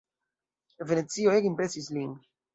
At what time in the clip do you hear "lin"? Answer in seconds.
1.99-2.19